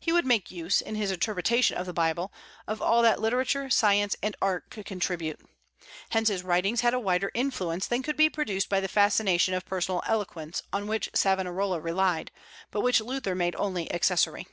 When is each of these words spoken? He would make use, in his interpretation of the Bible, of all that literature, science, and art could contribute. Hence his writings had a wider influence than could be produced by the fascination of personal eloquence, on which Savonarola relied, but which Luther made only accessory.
He 0.00 0.10
would 0.10 0.24
make 0.24 0.50
use, 0.50 0.80
in 0.80 0.94
his 0.94 1.10
interpretation 1.10 1.76
of 1.76 1.84
the 1.84 1.92
Bible, 1.92 2.32
of 2.66 2.80
all 2.80 3.02
that 3.02 3.20
literature, 3.20 3.68
science, 3.68 4.16
and 4.22 4.34
art 4.40 4.70
could 4.70 4.86
contribute. 4.86 5.38
Hence 6.08 6.28
his 6.28 6.42
writings 6.42 6.80
had 6.80 6.94
a 6.94 6.98
wider 6.98 7.30
influence 7.34 7.86
than 7.86 8.02
could 8.02 8.16
be 8.16 8.30
produced 8.30 8.70
by 8.70 8.80
the 8.80 8.88
fascination 8.88 9.52
of 9.52 9.66
personal 9.66 10.02
eloquence, 10.06 10.62
on 10.72 10.86
which 10.86 11.10
Savonarola 11.14 11.78
relied, 11.78 12.30
but 12.70 12.80
which 12.80 13.02
Luther 13.02 13.34
made 13.34 13.54
only 13.56 13.92
accessory. 13.92 14.46